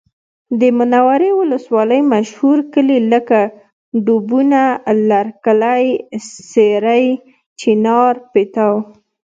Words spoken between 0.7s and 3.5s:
منورې ولسوالۍ مشهور کلي لکه